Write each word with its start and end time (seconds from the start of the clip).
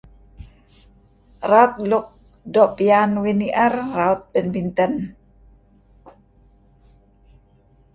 Raut 1.51 1.73
luk 1.89 2.05
doo' 2.53 2.71
piyan 2.77 3.11
uih 3.21 3.35
ni'er 3.39 3.73
ialah 3.77 3.93
raut 3.97 4.21
badminton. 4.31 4.93